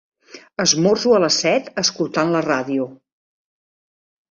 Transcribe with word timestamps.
Esmorzo 0.63 1.13
a 1.17 1.19
les 1.25 1.37
set, 1.43 1.69
escoltant 1.83 2.33
la 2.39 2.43
ràdio. 2.49 2.91